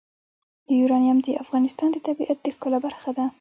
یورانیم 0.79 1.17
د 1.23 1.27
افغانستان 1.43 1.89
د 1.91 1.97
طبیعت 2.07 2.37
د 2.41 2.47
ښکلا 2.55 2.79
برخه 2.85 3.09
ده. 3.17 3.25